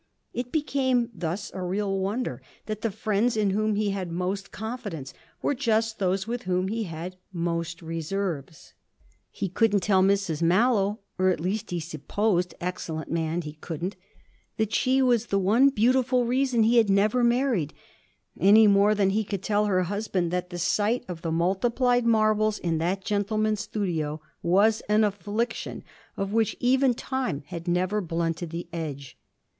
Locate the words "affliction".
25.03-25.83